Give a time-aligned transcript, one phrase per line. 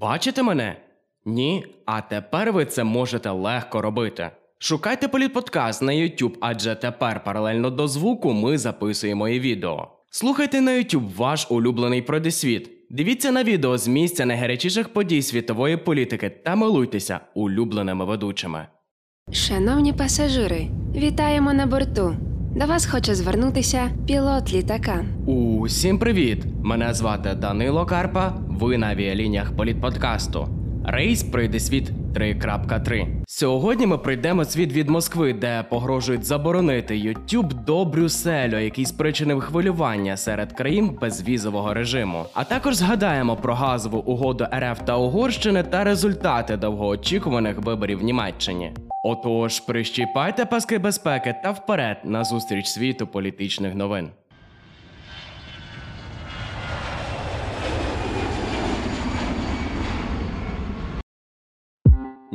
[0.00, 0.76] Бачите мене?
[1.24, 1.66] Ні?
[1.86, 4.30] А тепер ви це можете легко робити.
[4.58, 9.88] Шукайте політподкаст на YouTube, адже тепер паралельно до звуку ми записуємо і відео.
[10.10, 12.70] Слухайте на YouTube ваш улюблений продисвіт.
[12.90, 18.66] Дивіться на відео з місця найгарячіших подій світової політики та милуйтеся улюбленими ведучими.
[19.32, 22.16] Шановні пасажири, вітаємо на борту.
[22.56, 25.04] До вас хоче звернутися пілот літака.
[25.26, 26.44] Усім привіт!
[26.62, 28.32] Мене звати Данило Карпа.
[28.48, 30.48] Ви на авіалініях політподкасту.
[30.88, 33.06] Рейс пройде світ 3.3.
[33.26, 40.16] Сьогодні ми пройдемо світ від Москви, де погрожують заборонити YouTube до Брюсселю, який спричинив хвилювання
[40.16, 42.24] серед країн безвізового режиму.
[42.34, 48.72] А також згадаємо про газову угоду РФ та Угорщини та результати довгоочікуваних виборів в Німеччині.
[49.04, 54.08] Отож, прищіпайте паски безпеки та вперед на зустріч світу політичних новин.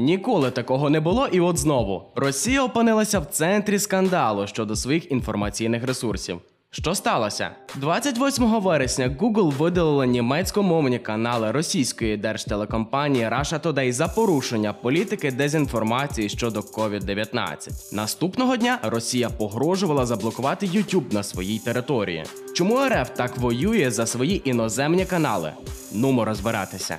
[0.02, 5.84] Ніколи такого не було, і от знову Росія опинилася в центрі скандалу щодо своїх інформаційних
[5.84, 6.40] ресурсів.
[6.72, 7.52] Що сталося?
[7.76, 16.60] 28 вересня Google видалила німецькомовні канали російської держтелекомпанії Russia Today за порушення політики дезінформації щодо
[16.60, 17.94] COVID-19.
[17.94, 22.24] Наступного дня Росія погрожувала заблокувати YouTube на своїй території.
[22.56, 25.52] Чому РФ так воює за свої іноземні канали?
[25.94, 26.98] Нумо розбиратися.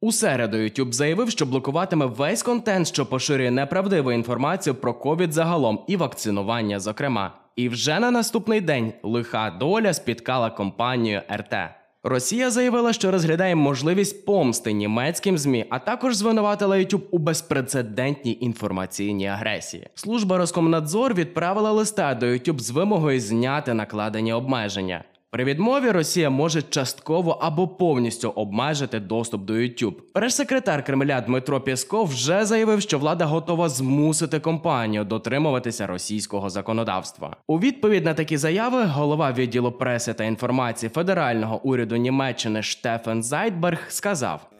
[0.00, 5.84] У середу YouTube заявив, що блокуватиме весь контент, що поширює неправдиву інформацію про ковід загалом
[5.86, 7.32] і вакцинування, зокрема.
[7.56, 11.54] І вже на наступний день лиха доля спіткала компанію РТ.
[12.02, 19.26] Росія заявила, що розглядає можливість помсти німецьким змі, а також звинуватила YouTube у безпрецедентній інформаційній
[19.26, 19.86] агресії.
[19.94, 25.04] Служба Роскомнадзор відправила листа до YouTube з вимогою зняти накладені обмеження.
[25.30, 29.94] При відмові Росія може частково або повністю обмежити доступ до YouTube.
[30.12, 37.36] Прес-секретар Кремля Дмитро Пєсков вже заявив, що влада готова змусити компанію дотримуватися російського законодавства.
[37.46, 43.78] У відповідь на такі заяви голова відділу преси та інформації федерального уряду Німеччини Штефен Зайтберг
[43.88, 44.50] сказав: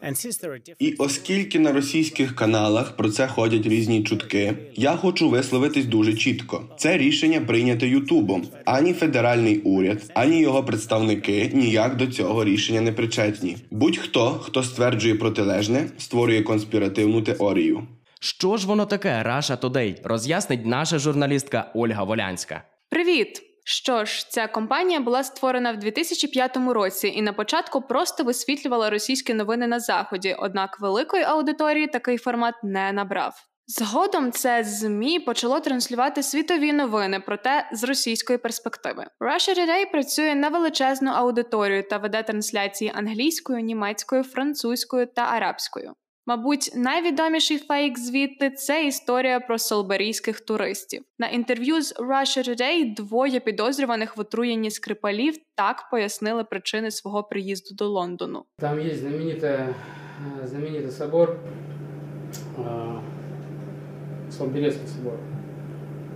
[0.78, 6.64] І оскільки на російських каналах про це ходять різні чутки, я хочу висловитись дуже чітко.
[6.76, 8.42] Це рішення прийняте Ютубом.
[8.64, 13.56] Ані федеральний уряд, ані його представники ніяк до цього рішення не причетні.
[13.70, 17.86] Будь-хто, хто стверджує протилежне, створює конспіративну теорію.
[18.20, 19.96] Що ж воно таке Russia Today?
[20.04, 22.62] роз'яснить наша журналістка Ольга Волянська.
[22.90, 23.42] Привіт!
[23.64, 29.34] Що ж, ця компанія була створена в 2005 році і на початку просто висвітлювала російські
[29.34, 33.47] новини на заході, однак великої аудиторії такий формат не набрав.
[33.67, 39.05] Згодом це змі почало транслювати світові новини, проте з російської перспективи.
[39.19, 45.93] Russia Today працює на величезну аудиторію та веде трансляції англійською, німецькою, французькою та арабською.
[46.25, 51.03] Мабуть, найвідоміший фейк звідти це історія про солберійських туристів.
[51.19, 57.75] На інтерв'ю з Russia Today двоє підозрюваних в отруєнні скрипалів так пояснили причини свого приїзду
[57.75, 58.45] до Лондону.
[58.59, 59.73] Там есть знаменитый,
[60.45, 61.37] знаменитый собор,
[62.57, 62.99] э,
[64.30, 65.18] Солберецкий собор.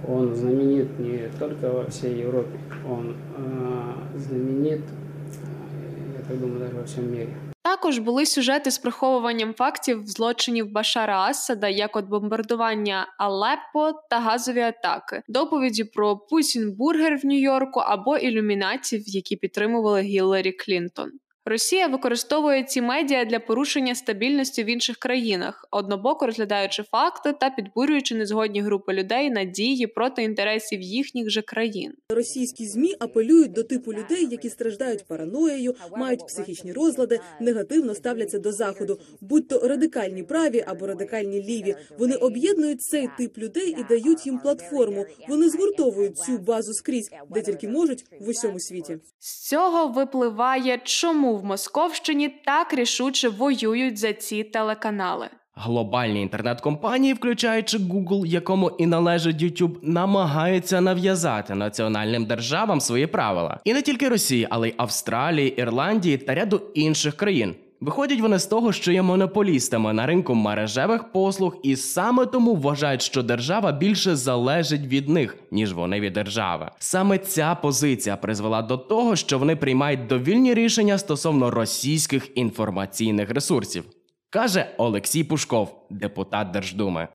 [0.09, 2.59] Он знаменит не только во всей Европе,
[2.89, 7.37] он э, знаменит, э, я так думаю, даже во всем мире.
[7.65, 14.61] Також були сюжети з приховуванням фактів злочинів Башара Асада, як от бомбардування Алеппо та газові
[14.61, 21.11] атаки, доповіді про Путін бургер в Нью-Йорку або ілюмінатів, які підтримували Гілларі Клінтон.
[21.45, 28.15] Росія використовує ці медіа для порушення стабільності в інших країнах, однобоко розглядаючи факти та підбурюючи
[28.15, 31.93] незгодні групи людей на дії проти інтересів їхніх же країн.
[32.09, 38.53] Російські змі апелюють до типу людей, які страждають параноєю, мають психічні розлади, негативно ставляться до
[38.53, 41.75] заходу, будь то радикальні праві або радикальні ліві.
[41.99, 45.07] Вони об'єднують цей тип людей і дають їм платформу.
[45.29, 48.99] Вони згуртовують цю базу скрізь, де тільки можуть в усьому світі.
[49.19, 55.29] З цього випливає, чому в Московщині так рішуче воюють за ці телеканали.
[55.55, 63.61] Глобальні інтернет-компанії, включаючи Google, якому і належить YouTube, намагаються нав'язати національним державам свої правила.
[63.65, 67.55] І не тільки Росії, але й Австралії, Ірландії та ряду інших країн.
[67.83, 73.03] Виходять вони з того, що є монополістами на ринку мережевих послуг, і саме тому вважають,
[73.03, 76.71] що держава більше залежить від них, ніж вони від держави.
[76.79, 83.85] Саме ця позиція призвела до того, що вони приймають довільні рішення стосовно російських інформаційних ресурсів,
[84.31, 87.09] каже Олексій Пушков, депутат Держдуми.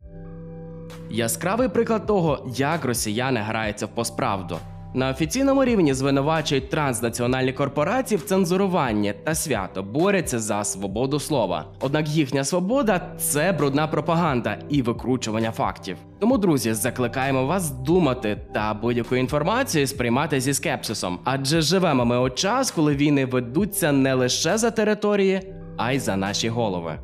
[1.09, 4.57] Яскравий приклад того, як росіяни граються в посправду.
[4.93, 11.65] На офіційному рівні звинувачують транснаціональні корпорації в цензуруванні та свято борються за свободу слова.
[11.79, 15.97] Однак їхня свобода це брудна пропаганда і викручування фактів.
[16.19, 22.29] Тому, друзі, закликаємо вас думати та будь-яку інформацію сприймати зі скепсисом, адже живемо ми у
[22.29, 26.99] час, коли війни ведуться не лише за території, а й за наші голови.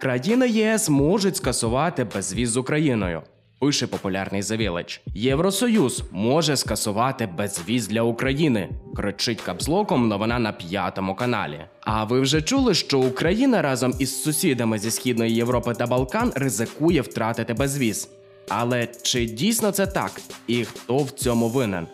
[0.00, 3.22] Країни єС можуть скасувати безвіз з Україною.
[3.58, 5.02] Пише популярний завілич.
[5.14, 8.68] Євросоюз може скасувати безвіз для України.
[8.96, 11.60] Кричить капслоком новина на п'ятому каналі.
[11.80, 17.00] А ви вже чули, що Україна разом із сусідами зі східної Європи та Балкан ризикує
[17.00, 18.08] втратити безвіз.
[18.48, 20.20] Але чи дійсно це так?
[20.46, 21.86] І хто в цьому винен?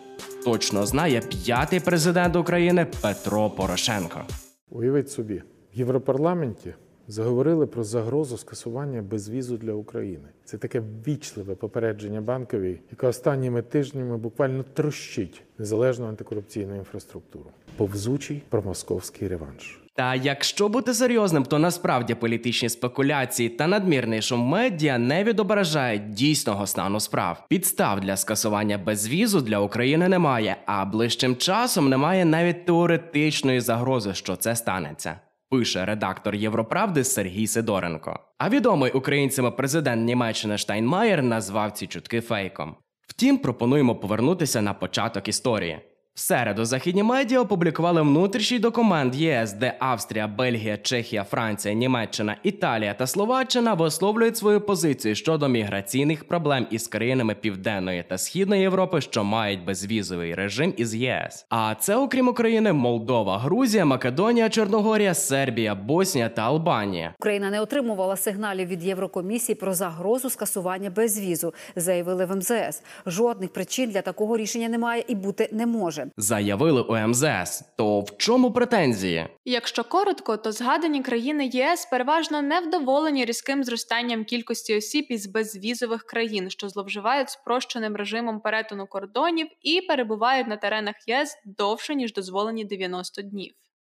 [0.45, 4.21] Точно знає п'ятий президент України Петро Порошенко.
[4.69, 5.43] Уявіть собі,
[5.73, 6.73] в Європарламенті
[7.11, 10.27] заговорили про загрозу скасування безвізу для України.
[10.45, 17.45] Це таке ввічливе попередження банковій, яка останніми тижнями буквально трощить незалежну антикорупційну інфраструктуру.
[17.77, 19.77] Повзучий промосковський реванш.
[19.93, 26.67] Та якщо бути серйозним, то насправді політичні спекуляції та надмірний шум медіа не відображають дійсного
[26.67, 27.45] стану справ.
[27.49, 34.35] Підстав для скасування безвізу для України немає, а ближчим часом немає навіть теоретичної загрози, що
[34.35, 35.19] це станеться.
[35.51, 38.19] Пише редактор Європравди Сергій Сидоренко.
[38.37, 42.75] А відомий українцями президент Німеччини Штайнмаєр назвав ці чутки фейком.
[43.07, 45.79] Втім, пропонуємо повернутися на початок історії.
[46.13, 52.93] В середу західні медіа опублікували внутрішній документ ЄС, де Австрія, Бельгія, Чехія, Франція, Німеччина, Італія
[52.93, 59.23] та Словаччина висловлюють свою позицію щодо міграційних проблем із країнами Південної та Східної Європи, що
[59.23, 61.45] мають безвізовий режим із ЄС.
[61.49, 67.13] А це, окрім України, Молдова, Грузія, Македонія, Чорногорія, Сербія, Боснія та Албанія.
[67.19, 72.83] Україна не отримувала сигналів від Єврокомісії про загрозу скасування безвізу, заявили в МЗС.
[73.05, 76.00] Жодних причин для такого рішення немає і бути не може.
[76.17, 77.63] Заявили у МЗС.
[77.77, 79.27] То в чому претензії?
[79.45, 86.49] Якщо коротко, то згадані країни ЄС переважно невдоволені різким зростанням кількості осіб із безвізових країн,
[86.49, 93.21] що зловживають спрощеним режимом перетину кордонів і перебувають на теренах ЄС довше ніж дозволені 90
[93.21, 93.53] днів.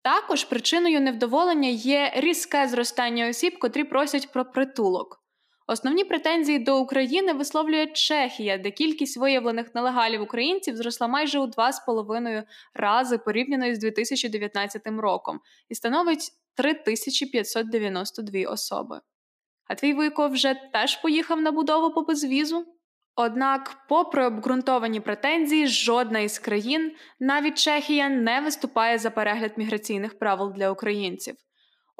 [0.03, 5.20] Також причиною невдоволення є різке зростання осіб, котрі просять про притулок.
[5.71, 12.43] Основні претензії до України висловлює Чехія, де кількість виявлених нелегалів українців зросла майже у 2,5
[12.73, 15.39] рази порівняно з 2019 роком
[15.69, 19.01] і становить 3592 особи.
[19.67, 22.65] А твій Вуйко вже теж поїхав на будову по безвізу?
[23.15, 30.53] Однак, попри обґрунтовані претензії, жодна із країн, навіть Чехія, не виступає за перегляд міграційних правил
[30.53, 31.35] для українців.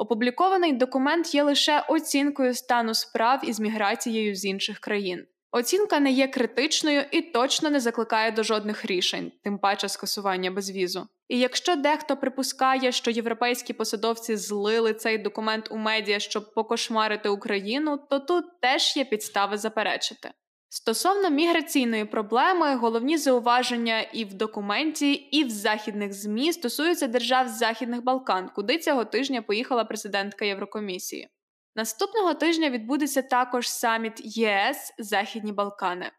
[0.02, 5.26] Опублікований документ є лише оцінкою стану справ із міграцією з інших країн.
[5.52, 11.08] Оцінка не є критичною і точно не закликає до жодних рішень, тим паче скасування безвізу.
[11.28, 18.00] І якщо дехто припускає, що європейські посадовці злили цей документ у медіа, щоб покошмарити Україну,
[18.10, 20.32] то тут теж є підстави заперечити.
[20.74, 27.58] Стосовно міграційної проблеми, головні зауваження і в документі, і в західних змі стосуються держав з
[27.58, 31.30] Західних Балкан, куди цього тижня поїхала президентка Єврокомісії.
[31.76, 36.12] Наступного тижня відбудеться також саміт ЄС Західні Балкани.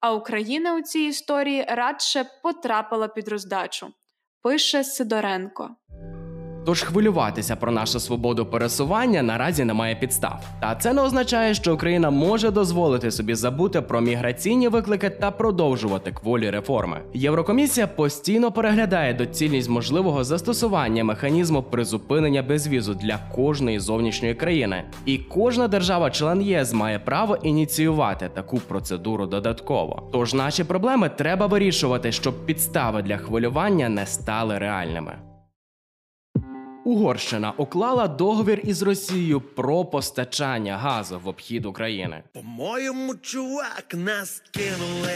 [0.00, 3.92] А Україна у цій історії радше потрапила під роздачу.
[4.42, 5.76] Пише Сидоренко.
[6.66, 10.44] Тож хвилюватися про нашу свободу пересування наразі немає підстав.
[10.60, 16.12] Та це не означає, що Україна може дозволити собі забути про міграційні виклики та продовжувати
[16.12, 17.00] кволі реформи.
[17.14, 25.68] Єврокомісія постійно переглядає доцільність можливого застосування механізму призупинення безвізу для кожної зовнішньої країни, і кожна
[25.68, 30.08] держава-член ЄС має право ініціювати таку процедуру додатково.
[30.12, 35.12] Тож наші проблеми треба вирішувати, щоб підстави для хвилювання не стали реальними.
[36.86, 42.22] Угорщина уклала договір із Росією про постачання газу в обхід України.
[42.32, 45.12] По-моєму, чувак, нас кинули.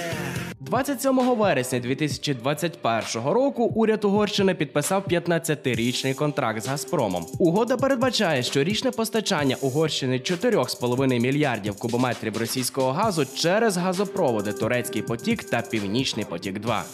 [0.60, 7.26] 27 вересня 2021 року уряд Угорщини підписав 15-річний контракт з Газпромом.
[7.38, 15.62] Угода передбачає щорічне постачання Угорщини 4,5 мільярдів кубометрів російського газу через газопроводи Турецький потік та
[15.62, 16.84] Північний потік 2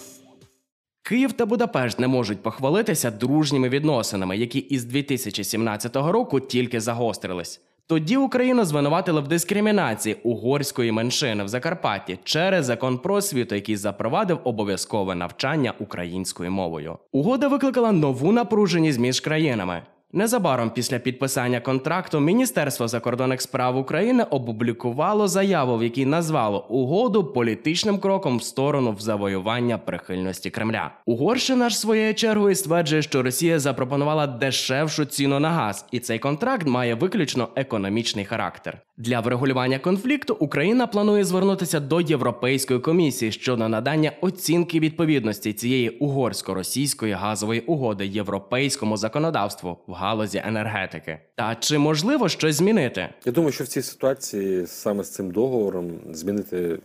[1.09, 7.61] Київ та Будапешт не можуть похвалитися дружніми відносинами, які із 2017 року тільки загострились.
[7.87, 14.39] Тоді Україну звинуватили в дискримінації угорської меншини в Закарпатті через закон про освіту, який запровадив
[14.45, 16.99] обов'язкове навчання українською мовою.
[17.13, 19.83] Угода викликала нову напруженість між країнами.
[20.13, 27.99] Незабаром після підписання контракту Міністерство закордонних справ України опублікувало заяву, в якій назвало угоду політичним
[27.99, 30.91] кроком в сторону в завоювання прихильності Кремля.
[31.07, 36.67] Угорщина ж своєю чергою стверджує, що Росія запропонувала дешевшу ціну на газ, і цей контракт
[36.67, 38.79] має виключно економічний характер.
[38.99, 47.13] Для врегулювання конфлікту Україна планує звернутися до Європейської комісії щодо надання оцінки відповідності цієї угорсько-російської
[47.13, 51.19] газової угоди європейському законодавству галузі енергетики.
[51.35, 53.09] Та чи можливо щось змінити?
[53.25, 56.79] Я думаю, що в цій ситуації саме з цим договором змінити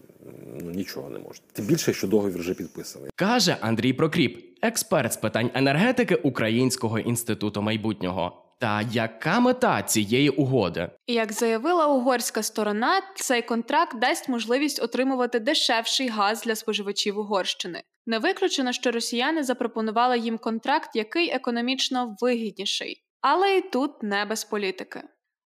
[0.61, 1.45] ну, нічого не можна.
[1.53, 3.09] Тим більше, що договір вже підписаний.
[3.15, 8.43] каже Андрій Прокріп, експерт з питань енергетики Українського інституту майбутнього.
[8.61, 10.89] Та яка мета цієї угоди?
[11.07, 17.83] Як заявила угорська сторона, цей контракт дасть можливість отримувати дешевший газ для споживачів Угорщини.
[18.05, 24.43] Не виключено, що росіяни запропонували їм контракт, який економічно вигідніший, але і тут не без
[24.43, 25.01] політики.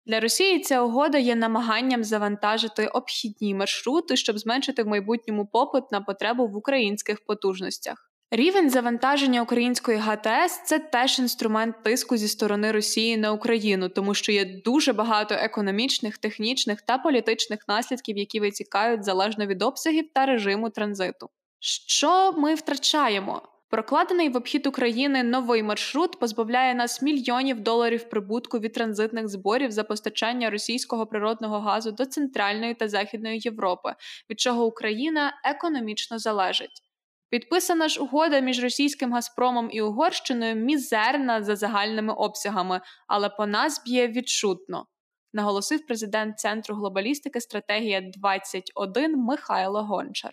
[0.06, 6.00] Для Росії ця угода є намаганням завантажити обхідні маршрути, щоб зменшити в майбутньому попит на
[6.00, 8.11] потребу в українських потужностях.
[8.34, 14.32] Рівень завантаження української ГТС це теж інструмент тиску зі сторони Росії на Україну, тому що
[14.32, 20.70] є дуже багато економічних, технічних та політичних наслідків, які витікають залежно від обсягів та режиму
[20.70, 21.28] транзиту.
[21.60, 23.42] Що ми втрачаємо?
[23.68, 29.84] Прокладений в обхід України новий маршрут позбавляє нас мільйонів доларів прибутку від транзитних зборів за
[29.84, 33.94] постачання російського природного газу до Центральної та Західної Європи,
[34.30, 36.91] від чого Україна економічно залежить.
[37.32, 43.82] Підписана ж угода між російським Газпромом і Угорщиною мізерна за загальними обсягами, але по нас
[43.84, 44.86] б'є відчутно,
[45.32, 50.30] наголосив президент Центру глобалістики стратегія 21 Михайло Гончар.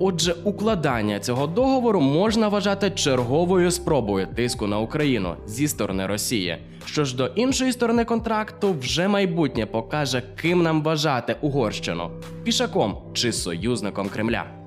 [0.00, 6.58] Отже, укладання цього договору можна вважати черговою спробою тиску на Україну зі сторони Росії.
[6.86, 12.10] Що ж до іншої сторони контракту, вже майбутнє покаже, ким нам вважати Угорщину
[12.44, 14.61] пішаком чи союзником Кремля.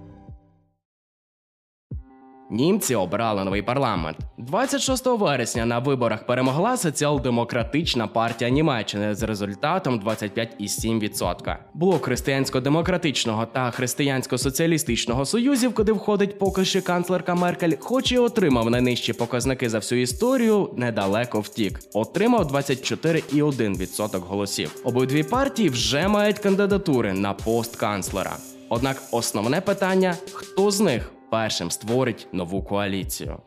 [2.50, 5.66] Німці обрали новий парламент 26 вересня.
[5.66, 11.56] На виборах перемогла соціал-демократична партія Німеччини з результатом 25,7%.
[11.74, 19.14] Блок християнсько-демократичного та християнсько-соціалістичного союзів, куди входить поки що канцлерка Меркель, хоч і отримав найнижчі
[19.14, 21.80] показники за всю історію, недалеко втік.
[21.94, 24.76] Отримав 24,1% голосів.
[24.84, 28.38] Обидві партії вже мають кандидатури на пост канцлера.
[28.70, 33.38] Однак основне питання: хто з них першим створить нову коаліцію.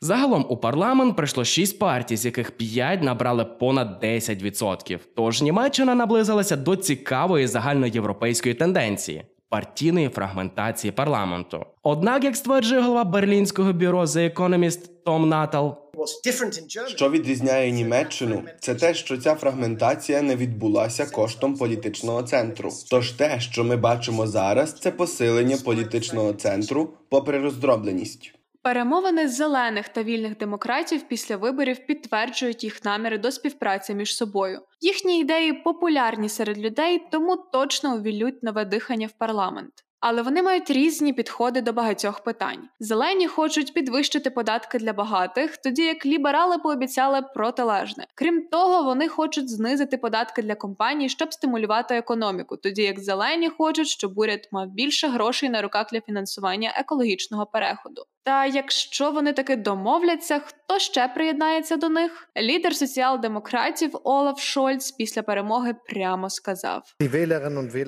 [0.00, 4.98] Загалом у парламент прийшло 6 партій, з яких 5 набрали понад 10%.
[5.16, 11.66] Тож Німеччина наблизилася до цікавої загальноєвропейської тенденції партійної фрагментації парламенту.
[11.82, 15.78] Однак, як стверджує голова берлінського бюро The Economist Том Натал,
[16.86, 22.70] Що відрізняє Німеччину, це те, що ця фрагментація не відбулася коштом політичного центру.
[22.90, 28.34] Тож те, що ми бачимо зараз, це посилення політичного центру, попри роздробленість.
[28.62, 34.60] Перемовини зелених та вільних демократів після виборів підтверджують їх наміри до співпраці між собою.
[34.80, 39.72] Їхні ідеї популярні серед людей, тому точно увілють нове дихання в парламент.
[40.02, 42.68] Але вони мають різні підходи до багатьох питань.
[42.80, 48.06] Зелені хочуть підвищити податки для багатих, тоді як ліберали пообіцяли протилежне.
[48.14, 53.88] Крім того, вони хочуть знизити податки для компаній, щоб стимулювати економіку, тоді як зелені хочуть,
[53.88, 58.02] щоб уряд мав більше грошей на руках для фінансування екологічного переходу.
[58.24, 62.28] Та якщо вони таки домовляться, хто ще приєднається до них?
[62.36, 66.82] Лідер соціал-демократів Олаф Шольц після перемоги прямо сказав: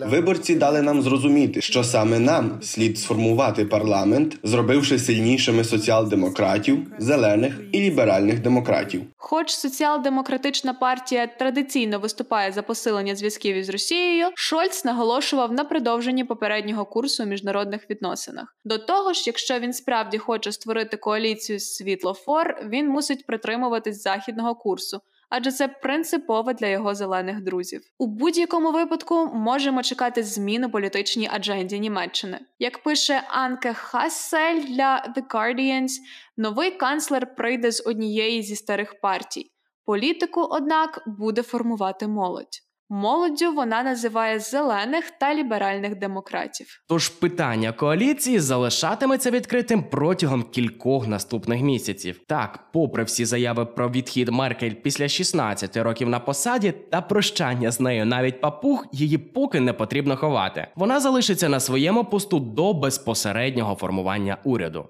[0.07, 7.81] Виборці дали нам зрозуміти, що саме нам слід сформувати парламент, зробивши сильнішими соціал-демократів, зелених і
[7.81, 9.03] ліберальних демократів.
[9.17, 16.85] Хоч соціал-демократична партія традиційно виступає за посилення зв'язків із Росією, Шольц наголошував на продовженні попереднього
[16.85, 18.57] курсу у міжнародних відносинах.
[18.65, 25.01] До того ж, якщо він справді хоче створити коаліцію світлофор, він мусить притримуватись західного курсу.
[25.29, 27.83] Адже це принципово для його зелених друзів.
[27.99, 32.41] У будь-якому випадку можемо чекати змін у політичній адженді Німеччини.
[32.59, 35.91] Як пише Анке Хассель для The Guardians,
[36.37, 39.51] новий канцлер прийде з однієї зі старих партій.
[39.85, 42.64] Політику, однак, буде формувати молодь.
[42.91, 46.67] Молоддю вона називає зелених та ліберальних демократів.
[46.89, 52.21] Тож питання коаліції залишатиметься відкритим протягом кількох наступних місяців.
[52.29, 57.81] Так, попри всі заяви про відхід Меркель після 16 років на посаді та прощання з
[57.81, 60.67] нею, навіть папуг її поки не потрібно ховати.
[60.77, 64.89] Вона залишиться на своєму посту до безпосереднього формування уряду.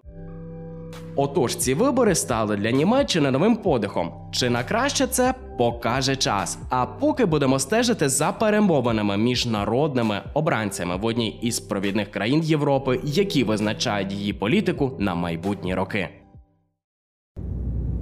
[1.17, 4.13] Отож, ці вибори стали для Німеччини новим подихом.
[4.33, 6.59] Чи на краще це покаже час.
[6.71, 13.01] А поки будемо стежити за перемовинами між народними обранцями в одній із провідних країн Європи,
[13.05, 16.09] які визначають її політику на майбутні роки.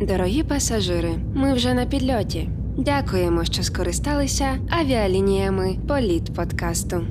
[0.00, 2.48] Дорогі пасажири, ми вже на підльоті.
[2.78, 7.06] Дякуємо, що скористалися авіалініями Політ подкасту.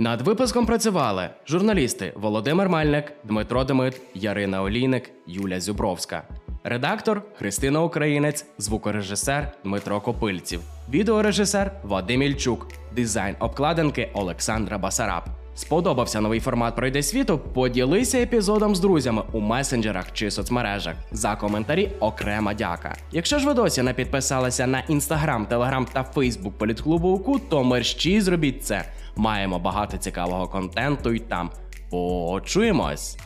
[0.00, 6.22] Над випуском працювали журналісти Володимир Мальник, Дмитро Демит, Ярина Олійник, Юля Зюбровська,
[6.64, 12.66] редактор Христина Українець, звукорежисер Дмитро Копильців, відеорежисер Вадим Ільчук,
[12.96, 15.22] дизайн обкладинки Олександра Басараб.
[15.54, 17.38] Сподобався новий формат Пройде світу?
[17.38, 20.94] Поділися епізодом з друзями у месенджерах чи соцмережах.
[21.12, 22.96] За коментарі окрема дяка.
[23.12, 28.20] Якщо ж ви досі не підписалися на інстаграм, телеграм та фейсбук політклубу УКУ, то мерщій
[28.20, 28.84] зробіть це.
[29.16, 31.50] Маємо багато цікавого контенту й там.
[31.90, 33.18] Почуємось!